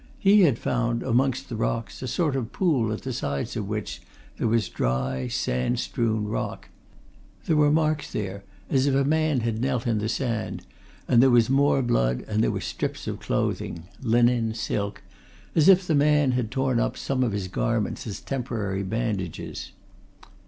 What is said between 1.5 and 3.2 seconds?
rocks, a sort of pool at the